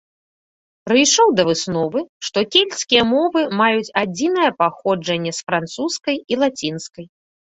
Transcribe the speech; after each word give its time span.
Прыйшоў 0.87 1.27
да 1.39 1.43
высновы, 1.49 1.99
што 2.29 2.39
кельцкія 2.55 3.03
мовы 3.11 3.39
маюць 3.61 3.93
адзінае 4.03 4.49
паходжанне 4.63 5.31
з 5.41 5.47
французскай 5.51 6.17
і 6.35 6.41
лацінскай. 6.45 7.05